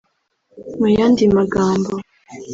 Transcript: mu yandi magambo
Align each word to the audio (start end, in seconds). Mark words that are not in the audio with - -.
mu 0.79 0.87
yandi 0.97 1.23
magambo 1.37 1.93